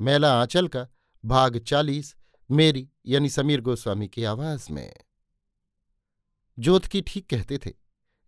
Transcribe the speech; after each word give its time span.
मैला 0.00 0.40
आंचल 0.40 0.68
का 0.68 0.86
भाग 1.24 1.58
चालीस 1.58 2.14
मेरी 2.50 2.88
यानी 3.06 3.28
समीर 3.28 3.60
गोस्वामी 3.60 4.08
की 4.08 4.24
आवाज़ 4.24 4.72
में। 4.72 4.92
जोत 6.58 6.86
की 6.86 7.00
ठीक 7.00 7.28
कहते 7.30 7.58
थे, 7.58 7.72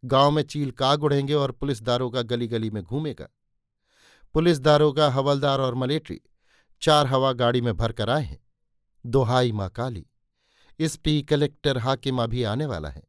गाँव 0.04 0.30
में 0.30 0.42
चील 0.42 0.70
काग 0.70 1.02
उड़ेंगे 1.02 1.34
और 1.34 1.52
पुलिस 1.52 1.82
दारोगा 1.82 2.22
गली 2.22 2.46
गली 2.48 2.70
में 2.70 2.82
घूमेगा। 2.82 3.28
पुलिस 4.34 4.58
दारोगा, 4.58 5.08
हवलदार 5.10 5.60
और 5.60 5.74
मलेट्री 5.74 6.20
चार 6.82 7.06
हवा 7.06 7.32
गाड़ी 7.32 7.60
में 7.60 7.76
भरकर 7.76 8.10
आए 8.10 8.22
हैं। 8.22 8.38
दोहाई 9.06 9.52
माँ 9.52 9.68
काली, 9.68 10.06
इस 10.78 10.96
पी 10.96 11.22
कलेक्टर 11.22 11.78
हाकिमा 11.78 12.26
भी 12.26 12.42
आने 12.42 12.66
वाला 12.66 12.88
है। 12.88 13.02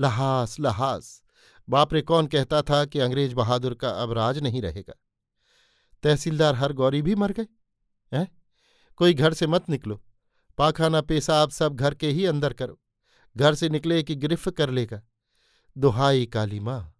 लहास 0.00 0.60
लहास 0.60 1.22
बापरे 1.68 2.02
कौन 2.02 2.26
कहता 2.26 2.62
था 2.62 2.84
कि 2.84 2.98
अंग्रेज़ 2.98 3.34
बहादुर 3.34 3.74
का 3.74 3.90
अब 3.90 4.12
राज 4.12 4.38
नहीं 4.38 4.62
रहेगा। 4.62 4.94
तहसीलदार 6.02 6.54
हर 6.54 6.72
गौरी 6.72 7.02
भी 7.02 7.14
मर 7.14 7.32
गए। 7.32 7.46
हैं? 8.14 8.42
कोई 8.96 9.14
घर 9.14 9.34
से 9.34 9.46
मत 9.46 9.70
निकलो। 9.70 10.02
पाखाना 10.58 11.00
पेशाब 11.00 11.50
सब 11.50 11.74
घर 11.74 11.94
के 11.94 12.08
ही 12.08 12.26
अंदर 12.26 12.52
करो। 12.52 12.80
घर 13.36 13.54
से 13.54 13.68
निकले 13.68 14.02
कि 14.02 14.14
गिरफ्त 14.14 14.50
कर 14.50 14.70
लेगा। 14.70 15.02
दुहाई 15.78 16.26
काली 16.26 16.60
माँ। 16.60 16.94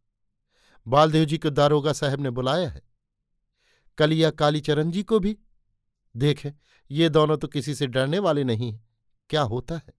बालदेव 0.88 1.24
जी 1.24 1.38
को 1.38 1.50
दारोगा 1.50 1.92
साहब 1.92 2.20
ने 2.20 2.30
बुलाया 2.30 2.68
है। 2.68 2.82
कलिया 3.98 4.30
कालीचरण 4.30 4.90
जी 4.90 5.02
को 5.02 5.20
भी? 5.20 5.38
देखें, 6.16 6.52
ये 6.90 7.08
दोनों 7.08 7.36
तो 7.36 7.48
किसी 7.48 7.74
से 7.74 7.86
डरने 7.86 8.18
वाले 8.18 8.44
नहीं 8.44 8.72
हैं। 8.72 8.88
क्या 9.30 9.42
होता 9.42 9.74
है? 9.74 9.92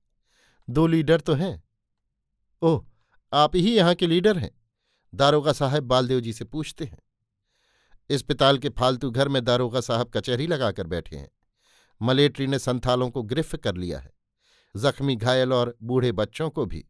दो 0.69 0.87
लीडर 0.87 1.19
तो 1.19 1.33
हैं। 1.33 1.63
ओह, 2.61 2.85
आप 3.33 3.55
ही 3.55 3.77
यहाँ 3.77 3.95
के 3.95 4.07
लीडर 4.07 4.37
हैं। 4.37 4.61
दारोगा 5.15 5.53
साहब 5.53 5.83
बालदेव 5.83 6.19
जी 6.19 6.33
से 6.33 6.45
पूछते 6.45 6.85
हैं। 6.85 6.99
अस्पताल 8.09 8.57
के 8.57 8.69
फालतू 8.69 9.11
घर 9.11 9.27
में 9.27 9.43
दारोगा 9.43 9.81
साहब 9.81 10.11
कचहरी 10.13 10.47
लगाकर 10.47 10.87
बैठे 10.87 11.15
हैं। 11.15 11.31
मलेट्री 12.01 12.47
ने 12.47 12.59
संथालों 12.59 13.09
को 13.09 13.23
गिरफ्त 13.23 13.57
कर 13.57 13.75
लिया 13.75 13.99
है। 13.99 14.13
जख्मी 14.75 15.15
घायल 15.15 15.53
और 15.53 15.77
बूढ़े 15.83 16.11
बच्चों 16.11 16.49
को 16.49 16.65
भी। 16.65 16.85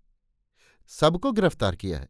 सबको 0.88 1.32
गिरफ़्तार 1.32 1.76
किया 1.76 2.00
है। 2.00 2.10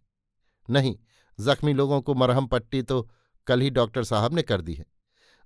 नहीं, 0.70 0.98
जख्मी 1.40 1.74
लोगों 1.74 2.02
को 2.02 2.14
मरहम 2.14 2.48
पट्टी 2.48 2.82
तो 2.82 3.10
कल 3.48 3.62
ही 3.62 3.70
डॉक्टर 3.70 4.04
साहब 4.04 4.34
ने 4.34 4.42
कर 4.42 4.62
दी 4.62 4.74
है। 4.74 4.86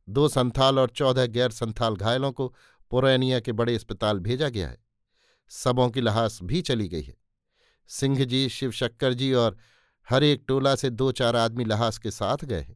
दो 0.10 0.28
संथाल 0.28 0.80
और 0.80 0.90
चौदह 0.90 1.26
गैर 1.26 1.52
संथाल 1.52 1.96
घायलों 1.96 2.32
को 2.32 2.56
पुरैनिया 2.92 3.40
के 3.40 3.52
बड़े 3.52 3.76
अस्पताल 3.76 4.20
भेजा 4.20 4.50
गया 4.50 4.68
है। 4.68 4.78
सबों 5.50 5.90
की 5.90 6.02
लहास 6.02 6.40
भी 6.44 6.62
चली 6.62 6.88
गई 6.88 7.02
है। 7.02 7.16
सिंह 7.88 8.26
जी, 8.26 8.50
शिवशक्कर 8.50 9.14
जी 9.14 9.34
और 9.34 9.58
हर 10.10 10.24
एक 10.24 10.44
टोला 10.48 10.76
से 10.76 10.90
दो 10.90 11.12
चार 11.12 11.36
आदमी 11.36 11.66
लहास 11.66 11.98
के 11.98 12.12
साथ 12.12 12.38
गए 12.38 12.62
हैं। 12.62 12.76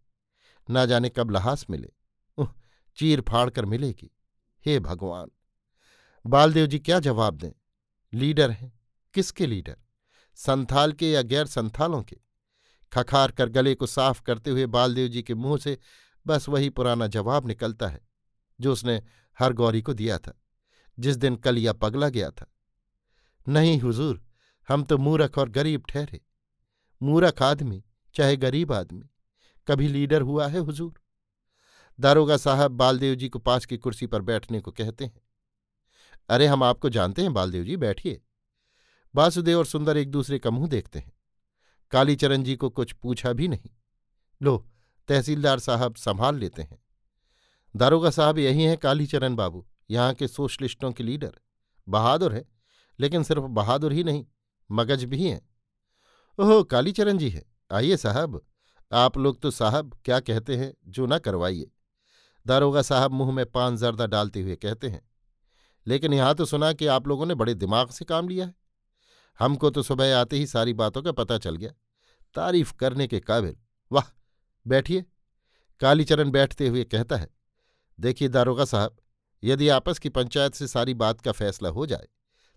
ना 0.69 0.85
जाने 0.85 1.09
कब 1.09 1.31
लहास 1.31 1.66
मिले। 1.69 1.94
उह, 2.38 2.53
चीर 2.97 3.22
फाड़ 3.22 3.50
कर 3.50 3.66
मिलेगी। 3.66 4.12
हे 4.66 4.79
भगवान, 4.79 5.31
बालदेव 6.25 6.66
जी 6.66 6.79
क्या 6.79 7.00
जवाब 7.00 7.34
दें? 7.34 7.51
लीडर 8.13 8.51
हैं। 8.51 8.79
किसके 9.13 9.46
लीडर? 9.47 9.78
संथाल 10.35 10.94
के 10.94 11.12
या 11.12 11.22
गैर 11.22 11.46
संथालों 11.46 12.03
के? 12.03 12.18
खखार 12.94 13.31
कर 13.31 13.50
गले 13.50 13.75
को 13.75 13.85
साफ़ 13.85 14.22
करते 14.22 14.51
हुए 14.51 14.66
बालदेव 14.66 15.07
जी 15.07 15.24
के 15.24 15.34
मुँह 15.34 15.57
से 15.57 15.78
बस 16.28 16.50
वही 16.50 16.69
पुराना 16.69 17.07
जवाब 17.07 17.47
निकलता 17.47 17.88
है, 17.88 18.01
जो 18.62 18.74
उसने 18.74 19.01
हर 19.40 19.53
गौरी 19.53 19.81
को 19.81 19.94
दिया 19.94 20.18
था, 20.18 20.41
जिस 21.00 21.16
दिन 21.16 21.35
कलिया 21.35 21.74
पगला 21.74 22.09
गया 22.09 22.31
था। 22.31 22.53
नहीं 23.47 23.80
हुजूर, 23.80 24.24
हम 24.68 24.84
तो 24.84 24.97
मूरख 24.97 25.38
और 25.38 25.50
गरीब 25.50 25.84
ठहरे। 25.90 26.22
मूरख 27.03 27.41
आदमी 27.41 27.84
चाहे 28.16 28.38
गरीब 28.38 28.74
आदमी 28.74 29.09
कभी 29.68 29.88
लीडर 29.88 30.22
हुआ 30.22 30.47
है 30.47 30.59
हुजूर? 30.59 31.01
दारोगा 32.00 32.38
साहब 32.38 32.72
बालदेव 32.72 33.16
जी 33.16 33.29
को 33.29 33.40
पास 33.40 33.66
की 33.66 33.78
कुर्सी 33.78 34.07
पर 34.07 34.22
बैठने 34.22 34.59
को 34.59 34.72
कहते 34.72 35.06
हैं। 35.06 35.22
अरे, 36.29 36.47
हम 36.47 36.63
आपको 36.63 36.90
जानते 36.90 37.22
हैं 37.22 37.34
बालदेव 37.34 37.63
जी, 37.63 37.78
बैठिए। 37.78 38.22
वासुदेव 39.16 39.57
और 39.57 39.66
सुंदर 39.66 39.97
एक 39.97 40.12
दूसरे 40.12 40.40
का 40.40 40.50
मुँह 40.50 40.68
देखते 40.68 41.00
हैं। 41.00 41.13
कालीचरण 41.91 42.44
जी 42.44 42.56
को 42.56 42.69
कुछ 42.69 42.94
पूछा 42.94 43.34
भी 43.34 43.47
नहीं। 43.47 43.69
लो, 44.41 44.69
तहसीलदार 45.07 45.59
साहब 45.59 45.95
संभाल 45.95 46.35
लेते 46.35 46.62
हैं। 46.62 46.84
दारोगा 47.75 48.09
साहब, 48.09 48.38
यही 48.38 48.63
हैं 48.63 48.78
कालीचरण 48.78 49.35
बाबू, 49.35 49.68
यहाँ 49.90 50.13
के 50.13 50.28
सोशलिस्टों 50.28 50.91
के 50.91 51.03
लीडर। 51.03 51.40
बहादुर 51.90 52.34
है, 52.34 52.45
लेकिन 53.00 53.24
सिर्फ़ 53.24 53.44
बहादुर 53.44 53.91
ही 53.94 54.03
नहीं, 54.03 54.25
मगज 54.72 55.03
भी 55.03 55.30
हैं। 55.30 55.50
ओह, 56.40 56.63
कालीचरण 56.63 57.18
जी 57.18 57.30
है। 57.30 57.44
आइए 57.72 57.97
साहब। 57.97 58.45
आप 58.94 59.18
लोग 59.18 59.40
तो 59.42 59.52
साहब 59.52 59.96
क्या 60.06 60.20
कहते 60.20 60.56
हैं, 60.58 60.74
जो 60.88 61.06
ना 61.06 61.18
करवाइए। 61.20 61.72
दारोगा 62.46 62.81
साहब 62.81 63.12
मुँह 63.12 63.31
में 63.31 63.46
पान 63.46 63.78
जर्दा 63.78 64.06
डालते 64.08 64.42
हुए 64.42 64.56
कहते 64.56 64.88
हैं, 64.88 65.02
लेकिन 65.86 66.14
यहाँ 66.14 66.36
तो 66.36 66.46
सुना 66.46 66.72
कि 66.74 66.86
आप 66.88 67.08
लोगों 67.08 67.26
ने 67.26 67.36
बड़े 67.36 67.54
दिमाग 67.56 67.90
से 67.90 68.06
काम 68.06 68.28
लिया 68.30 68.46
है। 68.46 68.56
हमको 69.40 69.70
तो 69.70 69.84
सुबह 69.84 70.18
आते 70.18 70.38
ही 70.38 70.48
सारी 70.48 70.74
बातों 70.76 71.02
का 71.04 71.12
पता 71.14 71.38
चल 71.38 71.56
गया। 71.56 71.72
तारीफ़ 72.36 72.74
करने 72.74 73.08
के 73.08 73.20
काबिल, 73.20 73.56
वाह, 73.92 74.12
बैठिए। 74.66 75.06
कालीचरण 75.81 76.31
बैठते 76.31 76.68
हुए 76.68 76.84
कहता 76.86 77.16
है, 77.16 77.30
देखिए 78.00 78.28
दारोगा 78.30 78.66
साहब, 78.66 78.98
यदि 79.44 79.68
आपस 79.70 80.00
की 80.00 80.10
पंचायत 80.12 80.56
से 80.56 80.68
सारी 80.68 80.94
बात 80.96 81.22
का 81.22 81.31
फैसला 81.34 81.70
हो 81.70 81.86
जाए 81.86 82.08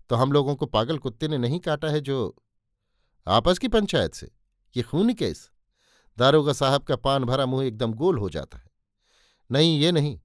तो 0.09 0.15
हम 0.15 0.31
लोगों 0.31 0.55
को 0.55 0.65
पागल 0.65 0.97
कुत्ते 0.97 1.27
ने 1.27 1.37
नहीं 1.37 1.59
काटा 1.59 1.87
है 1.87 1.99
जो 2.01 2.35
आपस 3.27 3.57
की 3.59 3.67
पंचायत 3.67 4.13
से? 4.13 4.31
ये 4.75 4.83
खून 4.83 5.13
केस। 5.13 5.49
दारोगा 6.17 6.53
साहब 6.53 6.83
का 6.83 6.95
पान 6.95 7.23
भरा 7.23 7.45
मुँह 7.45 7.65
एकदम 7.65 7.93
गोल 7.93 8.17
हो 8.17 8.29
जाता 8.29 8.57
है। 8.57 8.71
नहीं, 9.51 9.79
ये 9.79 9.91
नहीं, 9.91 10.19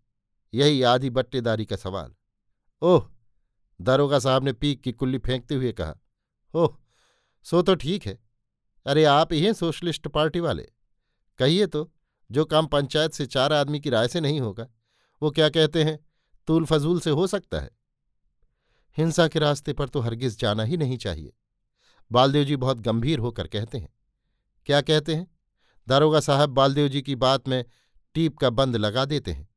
यही 0.55 0.83
आधी 0.83 1.11
बट्टेदारी 1.11 1.67
का 1.67 1.77
सवाल। 1.77 2.15
ओह, 2.83 3.11
दारोगा 3.81 4.19
साहब 4.19 4.45
ने 4.45 4.53
पीक 4.53 4.83
की 4.83 4.93
कुल्ली 4.93 5.19
फेंकते 5.19 5.55
हुए 5.55 5.73
कहा, 5.73 5.95
ओह, 6.55 6.77
सो 7.43 7.63
तो 7.63 7.75
ठीक 7.75 8.07
है। 8.07 8.19
अरे, 8.87 9.05
आप 9.05 9.33
ही 9.33 9.45
हैं 9.45 9.53
सोशलिस्ट 9.53 10.09
पार्टी 10.09 10.41
वाले। 10.41 10.69
कहिए 11.39 11.67
तो 11.67 11.93
जो 12.31 12.45
काम 12.45 12.67
पंचायत 12.67 13.13
से 13.13 13.27
चार 13.27 13.53
आदमी 13.53 13.81
की 13.81 13.91
राय 13.91 14.09
से 14.09 14.21
नहीं 14.21 14.41
होगा, 14.41 14.69
वो 15.23 15.31
क्या 15.31 15.49
कहते 15.49 15.85
हैं, 15.85 16.07
तूल 16.47 16.65
फजूल 16.65 17.01
से 17.01 17.11
हो 17.11 17.27
सकता 17.27 17.61
है? 17.61 17.71
हिंसा 18.97 19.29
के 19.29 19.39
रास्ते 19.39 19.73
पर 19.73 19.89
तो 19.89 20.01
हरगिज 20.01 20.39
जाना 20.39 20.63
ही 20.63 20.77
नहीं 20.77 20.99
चाहिए। 20.99 21.33
बालदेव 22.13 22.45
जी 22.45 22.57
बहुत 22.57 22.81
गंभीर 22.81 23.19
होकर 23.19 23.47
कहते 23.47 23.79
हैं। 23.79 23.95
क्या 24.67 24.81
कहते 24.81 25.15
हैं? 25.15 25.42
दारोगा 25.89 26.21
साहब 26.21 26.51
बालदेव 26.51 26.89
जी 26.89 27.03
की 27.03 27.17
बात 27.17 27.49
में 27.49 27.65
टीप 28.15 28.39
का 28.39 28.51
बंद 28.51 28.77
लगा 28.77 29.05
देते 29.05 29.33
हैं। 29.33 29.49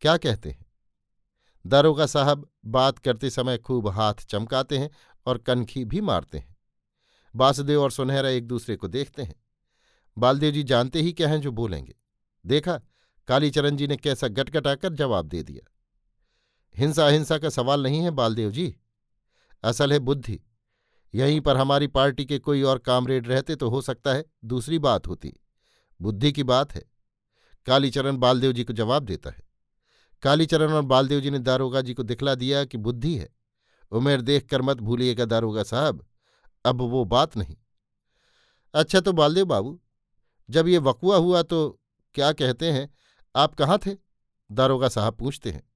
क्या 0.00 0.16
कहते 0.16 0.50
हैं? 0.50 0.66
दारोगा 1.66 2.06
साहब 2.06 2.50
बात 2.64 2.98
करते 2.98 3.30
समय 3.30 3.58
खूब 3.58 3.88
हाथ 3.88 4.14
चमकाते 4.14 4.78
हैं 4.78 4.90
और 5.26 5.38
कनखी 5.38 5.84
भी 5.84 6.00
मारते 6.00 6.38
हैं। 6.38 6.56
वासुदेव 7.36 7.82
और 7.82 7.90
सुनहरा 7.90 8.28
एक 8.28 8.46
दूसरे 8.46 8.76
को 8.76 8.88
देखते 8.88 9.22
हैं। 9.22 9.34
बालदेव 10.18 10.52
जी 10.52 10.62
जानते 10.62 11.00
ही 11.00 11.12
क्या 11.12 11.28
हैं 11.28 11.40
जो 11.40 11.50
बोलेंगे। 11.50 11.94
देखा, 12.46 12.80
कालीचरण 13.28 13.76
जी 13.76 13.86
ने 13.86 13.96
कैसा 13.96 14.28
गटगटाकर 14.28 14.92
जवाब 14.92 15.26
दे 15.26 15.42
दिया। 15.42 15.72
हिंसा 16.76 17.06
अहिंसा 17.06 17.38
का 17.38 17.48
सवाल 17.48 17.82
नहीं 17.82 18.00
है 18.00 18.10
बालदेव 18.10 18.50
जी। 18.50 18.76
असल 19.62 19.92
है 19.92 19.98
बुद्धि। 19.98 20.40
यहीं 21.14 21.40
पर 21.40 21.56
हमारी 21.56 21.86
पार्टी 21.86 22.24
के 22.24 22.38
कोई 22.38 22.62
और 22.62 22.78
कामरेड 22.78 23.28
रहते 23.28 23.56
तो 23.56 23.70
हो 23.70 23.80
सकता 23.80 24.14
है 24.14 24.24
दूसरी 24.44 24.78
बात 24.78 25.06
होती। 25.06 25.34
बुद्धि 26.02 26.32
की 26.32 26.42
बात 26.42 26.72
है। 26.72 26.82
कालीचरण 27.66 28.16
बालदेव 28.16 28.52
जी 28.52 28.64
को 28.64 28.72
जवाब 28.72 29.02
देता 29.02 29.30
है। 29.30 29.42
कालीचरण 30.22 30.72
और 30.72 30.82
बालदेव 30.82 31.20
जी 31.20 31.30
ने 31.30 31.38
दारोगा 31.38 31.80
जी 31.80 31.94
को 31.94 32.02
दिखला 32.02 32.34
दिया 32.34 32.64
कि 32.64 32.78
बुद्धि 32.78 33.16
है। 33.16 33.28
उमेर 33.92 34.20
देख 34.20 34.46
कर 34.46 34.62
मत 34.62 34.76
भूलिएगा 34.76 35.24
दारोगा 35.24 35.62
साहब, 35.62 36.06
अब 36.64 36.76
वो 36.76 37.04
बात 37.04 37.36
नहीं। 37.36 37.56
अच्छा 38.74 39.00
तो 39.00 39.12
बालदेव 39.12 39.44
बाबू, 39.44 39.80
जब 40.50 40.68
ये 40.68 40.78
वकुआ 40.78 41.16
हुआ 41.16 41.42
तो 41.42 41.80
क्या 42.14 42.32
कहते 42.32 42.70
हैं, 42.70 42.94
आप 43.36 43.54
कहाँ 43.54 43.78
थे? 43.78 43.96
दारोगा 44.52 44.88
साहब 44.88 45.14
पूछते 45.14 45.50
हैं। 45.50 45.70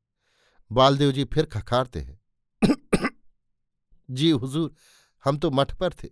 बालदेव 0.72 1.12
जी 1.12 1.24
फिर 1.24 1.46
खखारते 1.46 2.00
हैं। 2.00 2.20
जी 4.10 4.30
हुजूर, 4.30 4.74
हम 5.24 5.38
तो 5.38 5.50
मठ 5.50 5.74
पर 5.74 5.92
थे। 5.92 6.08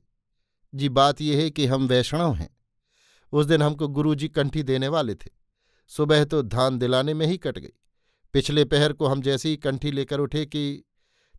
जी 0.75 0.89
बात 0.89 1.21
यह 1.21 1.43
है 1.43 1.51
कि 1.51 1.67
हम 1.67 1.87
वैष्णव 1.87 2.35
हैं। 2.35 2.57
उस 3.35 3.47
दिन 3.47 3.63
हमको 3.63 3.89
गुरु 3.89 4.15
जी 4.15 4.29
कंठी 4.29 4.63
देने 4.63 4.89
वाले 4.89 5.15
थे। 5.15 5.31
सुबह 5.89 6.25
तो 6.25 6.43
धान 6.43 6.79
दिलाने 6.79 7.15
में 7.15 7.27
ही 7.27 7.39
कट 7.39 7.59
गई। 7.59 7.73
पिछले 8.33 8.65
पहर 8.65 8.93
को 8.93 9.07
हम 9.07 9.23
जैसे 9.23 9.49
ही 9.49 9.57
कंठी 9.57 9.91
लेकर 9.91 10.21
उठे 10.21 10.47
कि 10.47 10.85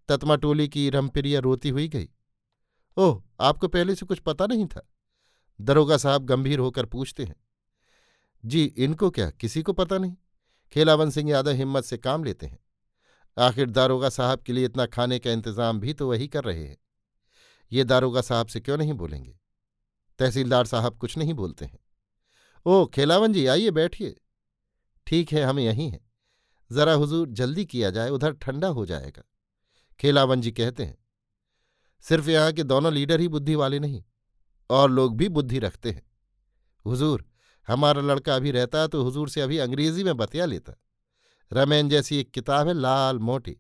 ततमा 0.10 0.36
टोली 0.36 0.68
की 0.68 0.90
रमपिरिया 0.90 1.40
रोती 1.40 1.70
हुई 1.70 1.88
गई। 1.88 2.10
ओह, 2.98 3.24
आपको 3.40 3.68
पहले 3.68 3.96
से 3.96 4.06
कुछ 4.06 4.20
पता 4.20 4.46
नहीं 4.46 4.68
था? 4.68 4.92
दरोगा 5.62 5.98
साहब 5.98 6.26
गंभीर 6.26 6.60
होकर 6.60 6.86
पूछते 6.86 7.24
हैं। 7.24 7.36
जी, 8.46 8.64
इनको 8.64 9.10
क्या? 9.10 9.30
किसी 9.30 9.62
को 9.62 9.74
पता 9.74 9.98
नहीं? 9.98 10.16
खेलावन 10.72 11.10
सिंह 11.10 11.30
यादव 11.30 11.52
हिम्मत 11.52 11.84
से 11.84 11.98
काम 11.98 12.24
लेते 12.24 12.46
हैं। 12.46 12.60
आखिर 13.38 13.70
दारोगा 13.70 14.10
साहब 14.10 14.40
के 14.40 14.54
लिए 14.54 14.66
इतना 14.66 14.86
खाने 14.86 15.20
का 15.20 15.32
इंतज़ाम 15.32 15.80
भी 15.80 15.94
तो 15.94 16.10
वही 16.10 16.28
कर 16.28 16.44
रहे 16.44 16.64
हैं। 16.64 16.78
ये 17.72 17.84
दारोगा 17.84 18.22
साहब 18.22 18.48
से 18.48 18.60
क्यों 18.60 18.78
नहीं 18.78 18.94
बोलेंगे? 18.94 19.40
तहसीलदार 20.20 20.66
साहब 20.66 20.98
कुछ 20.98 21.18
नहीं 21.18 21.34
बोलते 21.34 21.66
हैं। 21.66 21.80
ओ 22.66 22.86
खेलावन 22.86 23.34
जी, 23.34 23.46
आइए 23.46 23.72
बैठिए। 23.72 24.16
ठीक 25.08 25.32
है, 25.34 25.44
हम 25.44 25.60
यहीं 25.60 25.90
हैं। 25.92 26.00
जरा 26.72 26.94
हुजूर, 26.94 27.28
जल्दी 27.30 27.66
किया 27.66 27.90
जाए, 27.90 28.10
उधर 28.10 28.32
ठंडा 28.34 28.68
हो 28.68 28.86
जाएगा। 28.86 29.24
खेलावन 30.00 30.42
जी 30.42 30.52
कहते 30.52 30.86
हैं, 30.86 30.98
सिर्फ़ 32.06 32.30
यहाँ 32.30 32.52
के 32.52 32.64
दोनों 32.64 32.94
लीडर 32.94 33.20
ही 33.20 33.28
बुद्धि 33.28 33.56
वाले 33.56 33.80
नहीं, 33.80 34.04
और 34.70 34.90
लोग 34.92 35.18
भी 35.18 35.30
बुद्धि 35.30 35.60
रखते 35.60 35.92
हैं। 35.92 36.02
हुजूर, 36.86 37.26
हमारा 37.68 38.02
लड़का 38.02 38.36
अभी 38.36 38.52
रहता 38.52 38.86
तो 38.88 39.04
हुजूर 39.04 39.30
से 39.30 39.42
अभी 39.42 39.58
अंग्रेज़ी 39.58 40.04
में 40.04 40.16
बतिया 40.18 40.46
लेता। 40.46 40.74
रमैन 41.52 41.90
जैसी 41.90 42.18
एक 42.18 42.32
किताब 42.32 42.68
है, 42.68 42.74
लाल 42.74 43.20
मोटी, 43.20 43.58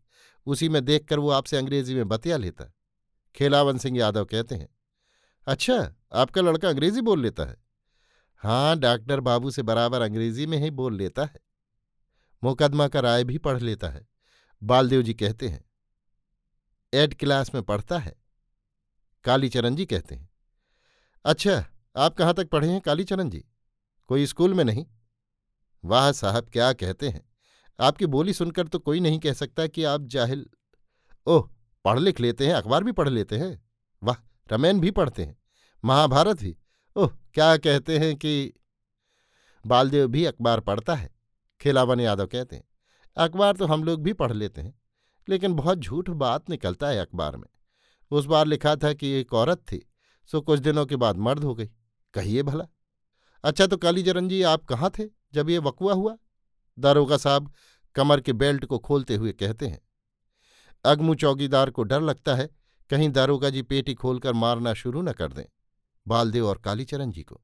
उसी 0.48 0.70
में 0.70 0.84
देखकर 0.86 1.20
वो 1.20 1.30
आपसे 1.30 1.58
अंग्रेज़ी 1.58 1.96
में 1.96 2.08
बतिया 2.08 2.38
लेता। 2.38 2.72
खेलावन 3.36 3.78
सिंह 3.78 3.98
यादव 3.98 4.26
कहते 4.26 4.56
हैं 4.56 4.68
अच्छा 5.48 5.78
आपका 6.14 6.42
लड़का 6.42 6.70
अंग्रेज़ी 6.70 7.02
बोल 7.02 7.22
लेता 7.22 7.46
है। 7.46 7.58
हाँ 8.46 8.78
डॉक्टर 8.78 9.20
बाबू 9.20 9.52
से 9.52 9.62
बराबर 9.62 10.02
अंग्रेज़ी 10.02 10.46
में 10.46 10.58
ही 10.58 10.70
बोल 10.72 10.96
लेता 10.96 11.24
है। 11.24 11.40
मुकदमा 12.44 12.88
का 12.88 13.00
राय 13.00 13.24
भी 13.24 13.38
पढ़ 13.38 13.60
लेता 13.60 13.90
है। 13.90 14.06
बालदेव 14.62 15.02
जी 15.02 15.14
कहते 15.14 15.48
हैं, 15.48 15.64
एड 16.94 17.14
क्लास 17.14 17.54
में 17.56 17.64
पढ़ता 17.64 17.98
है। 17.98 18.14
कालीचरण 19.26 19.76
जी 19.76 19.86
कहते 19.86 20.16
हैं 20.16 20.30
अच्छा 21.26 21.56
आप 21.96 22.16
कहाँ 22.16 22.34
तक 22.34 22.50
पढ़े 22.50 22.68
हैं 22.68 22.82
कालीचरण 22.82 23.30
जी? 23.30 23.44
कोई 24.10 24.26
स्कूल 24.26 24.54
में 24.54 24.64
नहीं? 24.64 24.86
वाह 25.84 26.12
साहब, 26.12 26.50
क्या 26.50 26.72
कहते 26.74 27.10
हैं। 27.10 27.22
आपकी 27.80 28.06
बोली 28.06 28.34
सुनकर 28.34 28.68
तो 28.68 28.80
कोई 28.80 29.00
नहीं 29.00 29.20
कह 29.20 29.34
सकता 29.34 29.66
कि 29.68 29.84
आप 29.84 30.06
जाहिल 30.08 30.46
ओह, 31.28 31.50
पढ़ 31.86 32.00
लिख 32.00 32.20
लेते 32.20 32.48
हैं, 32.48 32.54
अखबार 32.54 32.84
भी 32.84 32.92
पढ़ 32.92 33.10
लेते 33.10 33.38
हैं? 33.38 33.64
वाह 34.02 34.16
रमैन 34.50 34.80
भी 34.80 34.92
पढ़ते 34.92 35.24
हैं। 35.24 35.38
महाभारत 35.84 36.42
भी 36.42 36.56
ओह, 36.96 37.10
क्या 37.34 37.56
कहते 37.58 37.98
हैं 38.00 38.16
कि 38.16 38.54
बालदेव 39.66 40.08
भी 40.08 40.24
अखबार 40.26 40.60
पढ़ता 40.60 40.96
है? 40.96 41.10
खिलावन 41.62 42.00
यादव 42.00 42.28
कहते 42.28 42.56
हैं, 42.56 42.64
अखबार 43.18 43.54
तो 43.54 43.66
हम 43.66 43.84
लोग 43.84 44.02
भी 44.02 44.14
पढ़ 44.14 44.34
लेते 44.34 44.62
हैं, 44.62 44.74
लेकिन 45.28 45.54
बहुत 45.54 45.80
झूठ 45.80 46.10
बात 46.12 46.50
निकलता 46.50 46.88
है 46.88 47.00
अखबार 47.00 47.38
में। 47.38 47.48
उस 48.12 48.26
बार 48.26 48.46
लिखा 48.46 48.76
था 48.76 48.92
कि 48.94 49.10
एक 49.12 49.34
औरत 49.34 49.62
थी, 49.62 49.82
सो 50.30 50.42
कुछ 50.42 50.60
दिनों 50.60 50.86
के 50.86 50.96
बाद 50.96 51.18
मर्द 51.18 51.44
हो 51.44 51.54
गई। 51.56 51.70
कहिए 52.14 52.44
भला? 52.44 52.68
अच्छा 53.44 53.68
तो 53.68 53.78
कालीचरण 53.78 54.28
जी, 54.28 54.42
आप 54.44 54.64
कहाँ 54.66 54.90
थे 54.90 55.04
जब 55.34 55.50
ये 55.50 55.58
वकुआ 55.60 55.94
हुआ? 55.94 56.16
दारोगा 56.78 57.18
साहब 57.18 57.52
कमर 57.96 58.22
के 58.22 58.34
बेल्ट 58.34 58.66
को 58.66 58.80
खोलते 58.80 59.16
हुए 59.16 59.32
कहते 59.34 59.68
हैं, 59.68 59.80
अगमू 60.86 61.16
चौकीदार 61.16 61.70
को 61.70 61.84
डर 61.84 62.02
लगता 62.02 62.36
है, 62.36 62.50
कहीं 62.90 63.10
दारोगा 63.10 63.50
जी 63.50 63.62
पेटी 63.64 63.94
खोलकर 63.96 64.34
मारना 64.36 64.74
शुरू 64.74 65.02
न 65.02 65.12
कर 65.12 65.34
दें। 65.34 65.46
बालदेव 66.08 66.48
और 66.48 66.58
कालीचरण 66.58 67.12
जी 67.12 67.24
को। 67.24 67.42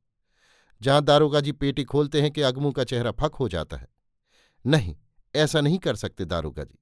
जहाँ 0.81 1.01
दारोगा 1.01 1.39
जी 1.39 1.51
पेटी 1.51 1.83
खोलते 1.83 2.21
हैं 2.21 2.31
कि 2.31 2.41
अगमू 2.41 2.71
का 2.71 2.83
चेहरा 2.83 3.11
फक 3.11 3.35
हो 3.35 3.49
जाता 3.49 3.77
है। 3.77 3.87
नहीं, 4.65 4.95
ऐसा 5.35 5.61
नहीं 5.61 5.79
कर 5.79 5.95
सकते 5.95 6.25
दारोगा 6.25 6.63
जी। 6.63 6.79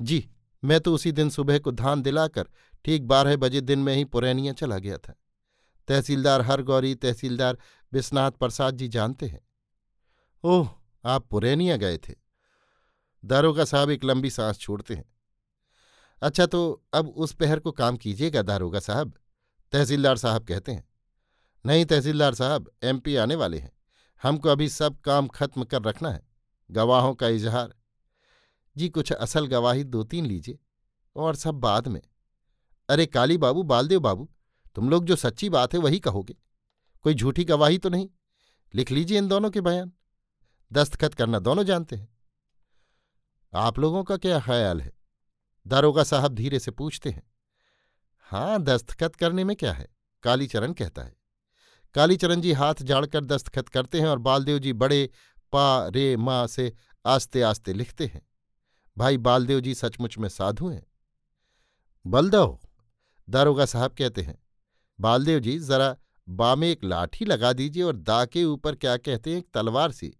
जी, 0.00 0.30
मैं 0.64 0.80
तो 0.80 0.94
उसी 0.94 1.12
दिन 1.12 1.30
सुबह 1.30 1.58
को 1.58 1.70
धान 1.70 2.02
दिलाकर 2.02 2.48
ठीक 2.84 3.06
बारह 3.06 3.36
बजे 3.36 3.60
दिन 3.60 3.78
में 3.78 3.94
ही 3.94 4.04
पुरैनिया 4.04 4.52
चला 4.52 4.78
गया 4.78 4.98
था। 4.98 5.14
तहसीलदार 5.88 6.40
हरगौरी, 6.40 6.94
तहसीलदार 6.94 7.58
विश्वनाथ 7.92 8.30
प्रसाद 8.30 8.76
जी 8.76 8.88
जानते 8.88 9.26
हैं। 9.26 9.40
ओह, 10.44 10.68
आप 11.04 11.26
पुरैनिया 11.26 11.76
गए 11.76 11.98
थे। 11.98 12.14
दारोगा 13.24 13.64
साहब 13.64 13.90
एक 13.90 14.04
लंबी 14.04 14.30
सांस 14.30 14.58
छोड़ते 14.58 14.94
हैं। 14.94 15.04
अच्छा 16.22 16.46
तो 16.46 16.84
अब 16.94 17.08
उस 17.08 17.32
पहर 17.32 17.58
को 17.58 17.72
काम 17.72 17.96
कीजिएगा 17.96 18.42
दारोगा 18.42 18.80
साहब। 18.80 19.14
तहसीलदार 19.72 20.16
साहब 20.16 20.44
कहते 20.44 20.72
हैं, 20.72 20.88
नहीं 21.64 21.84
तहसीलदार 21.84 22.34
साहब 22.34 22.70
एमपी 22.82 23.16
आने 23.16 23.34
वाले 23.34 23.58
हैं। 23.58 23.72
हमको 24.22 24.48
अभी 24.48 24.68
सब 24.68 25.00
काम 25.00 25.28
खत्म 25.28 25.64
कर 25.64 25.82
रखना 25.82 26.10
है। 26.12 26.22
गवाहों 26.70 27.14
का 27.14 27.28
इजहार। 27.28 27.74
जी, 28.76 28.88
कुछ 28.88 29.12
असल 29.12 29.46
गवाही 29.46 29.84
दो 29.84 30.02
तीन 30.04 30.26
लीजिए, 30.26 30.58
और 31.16 31.36
सब 31.36 31.54
बाद 31.54 31.88
में। 31.88 32.00
अरे 32.88 33.06
काली 33.06 33.38
बाबू, 33.38 33.62
बालदेव 33.62 34.00
बाबू, 34.00 34.28
तुम 34.74 34.90
लोग 34.90 35.04
जो 35.04 35.16
सच्ची 35.16 35.48
बात 35.50 35.74
है 35.74 35.80
वही 35.80 36.00
कहोगे। 36.00 36.36
कोई 37.04 37.14
झूठी 37.14 37.44
गवाही 37.44 37.78
तो 37.78 37.88
नहीं? 37.88 38.08
लिख 38.74 38.90
लीजिए 38.90 39.18
इन 39.18 39.28
दोनों 39.28 39.50
के 39.50 39.60
बयान। 39.60 39.92
दस्तखत 40.72 41.14
करना 41.14 41.38
दोनों 41.38 41.64
जानते 41.64 41.96
हैं। 41.96 42.08
आप 43.52 43.78
लोगों 43.78 44.04
का 44.04 44.16
क्या 44.16 44.40
ख्याल 44.40 44.80
है? 44.80 44.92
दारोगा 45.66 46.04
साहब 46.04 46.34
धीरे 46.34 46.58
से 46.58 46.70
पूछते 46.70 47.10
हैं। 47.10 47.29
हाँ 48.30 48.62
दस्तखत 48.62 49.14
करने 49.16 49.44
में 49.44 49.54
क्या 49.56 49.72
है? 49.72 49.88
कालीचरण 50.22 50.72
कहता 50.72 51.02
है। 51.02 51.14
कालीचरण 51.94 52.40
जी 52.40 52.52
हाथ 52.52 52.82
झाड़कर 52.82 53.24
दस्तखत 53.24 53.68
करते 53.68 54.00
हैं 54.00 54.06
और 54.06 54.18
बालदेव 54.18 54.58
जी 54.58 54.72
बड़े 54.72 55.08
पा, 55.52 55.88
रे, 55.88 56.16
माँ 56.16 56.46
से 56.46 56.72
आस्ते 57.04 57.42
आस्ते 57.42 57.72
लिखते 57.72 58.06
हैं। 58.06 58.22
भाई 58.96 59.18
बालदेव 59.18 59.60
जी 59.60 59.74
सचमुच 59.74 60.18
में 60.18 60.28
साधु 60.28 60.68
हैं। 60.68 60.82
बलदव 62.04 62.58
दारोगा 63.28 63.64
साहब 63.66 63.94
कहते 63.94 64.22
हैं, 64.22 64.38
बालदेव 64.98 65.40
जी 65.40 65.58
जरा 65.58 65.94
बा 66.28 66.54
में 66.54 66.68
एक 66.68 66.84
लाठी 66.84 67.24
लगा 67.24 67.52
दीजिए 67.52 67.82
और 67.82 67.96
दा 67.96 68.24
के 68.24 68.44
ऊपर 68.44 68.74
क्या 68.74 68.96
कहते 68.96 69.30
हैं, 69.30 69.38
एक 69.38 69.46
तलवार 69.54 69.92
सी 69.92 70.16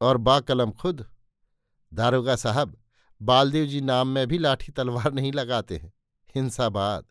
और 0.00 0.16
बा 0.18 0.40
कलम 0.40 0.70
खुद। 0.72 1.06
दारोगा 1.92 2.36
साहब, 2.36 2.76
बालदेव 3.20 3.66
जी 3.66 3.80
नाम 3.80 4.08
में 4.08 4.26
भी 4.26 4.38
लाठी 4.38 4.72
तलवार 4.72 5.12
नहीं 5.12 5.32
लगाते 5.32 5.76
हैं। 5.76 5.92
हिंसाबाद 6.34 7.04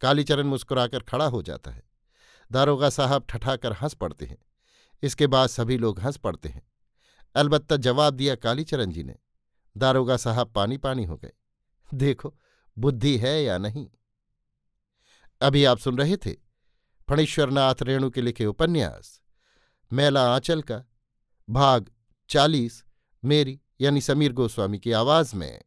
कालीचरण 0.00 0.46
मुस्कुराकर 0.46 1.00
खड़ा 1.00 1.26
हो 1.26 1.42
जाता 1.42 1.70
है। 1.70 1.82
दारोगा 2.52 2.90
साहब 2.90 3.26
ठठाकर 3.28 3.72
हंस 3.72 3.94
पड़ते 3.94 4.26
हैं। 4.26 4.38
इसके 5.02 5.26
बाद 5.26 5.48
सभी 5.48 5.76
लोग 5.76 6.00
हंस 6.00 6.16
पड़ते 6.16 6.48
हैं। 6.48 6.62
अलबत्ता 7.34 7.76
जवाब 7.76 8.14
दिया 8.14 8.34
कालीचरण 8.34 8.90
जी 8.90 9.02
ने। 9.02 9.16
दारोगा 9.76 10.16
साहब 10.16 10.52
पानी 10.52 10.76
पानी 10.76 11.04
हो 11.04 11.16
गए। 11.16 11.32
देखो, 11.94 12.38
बुद्धि 12.78 13.18
है 13.18 13.44
या 13.44 13.58
नहीं? 13.58 13.90
अभी 15.40 15.64
आप 15.64 15.78
सुन 15.78 15.98
रहे 15.98 16.16
थे 16.16 16.32
फणीश्वरनाथ 17.08 17.74
रेणु 17.82 18.10
के 18.10 18.22
लिखे 18.22 18.46
उपन्यास, 18.46 19.20
मैला 19.92 20.34
आंचल 20.34 20.62
का, 20.62 20.84
भाग 21.50 21.92
चालीस, 22.28 22.84
मेरी 23.24 23.60
यानी 23.80 24.00
समीर 24.00 24.32
गोस्वामी 24.32 24.78
की 24.78 24.92
आवाज़ 24.92 25.36
में। 25.36 25.64